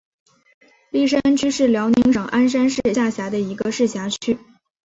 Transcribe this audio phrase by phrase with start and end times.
[0.89, 4.35] 立山区是辽宁省鞍山市下辖的一个市辖区。